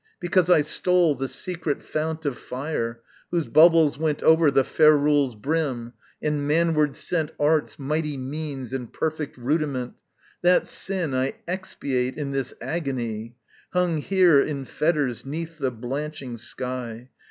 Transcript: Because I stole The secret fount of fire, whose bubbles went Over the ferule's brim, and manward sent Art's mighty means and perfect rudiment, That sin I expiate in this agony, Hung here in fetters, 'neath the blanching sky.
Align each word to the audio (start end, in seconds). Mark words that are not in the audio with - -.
Because 0.19 0.49
I 0.49 0.63
stole 0.63 1.13
The 1.13 1.27
secret 1.27 1.83
fount 1.83 2.25
of 2.25 2.35
fire, 2.35 3.01
whose 3.29 3.47
bubbles 3.47 3.99
went 3.99 4.23
Over 4.23 4.49
the 4.49 4.63
ferule's 4.63 5.35
brim, 5.35 5.93
and 6.19 6.47
manward 6.47 6.95
sent 6.95 7.31
Art's 7.39 7.77
mighty 7.77 8.17
means 8.17 8.73
and 8.73 8.91
perfect 8.91 9.37
rudiment, 9.37 9.93
That 10.41 10.65
sin 10.65 11.13
I 11.13 11.35
expiate 11.47 12.17
in 12.17 12.31
this 12.31 12.51
agony, 12.59 13.35
Hung 13.73 13.97
here 13.99 14.41
in 14.41 14.65
fetters, 14.65 15.23
'neath 15.23 15.59
the 15.59 15.69
blanching 15.69 16.35
sky. 16.37 17.11